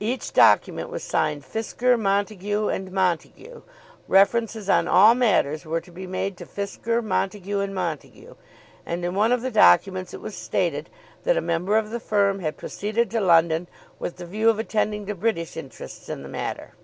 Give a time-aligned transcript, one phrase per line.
[0.00, 3.62] Each document was signed Fisker, Montague, and Montague.
[4.06, 8.34] References on all matters were to be made to Fisker, Montague, and Montague,
[8.84, 10.90] and in one of the documents it was stated
[11.24, 13.66] that a member of the firm had proceeded to London
[13.98, 16.74] with the view of attending to British interests in the matter.